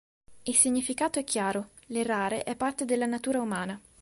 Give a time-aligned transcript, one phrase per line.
[0.41, 3.79] Il significato è chiaro: l'errare è parte della natura umana.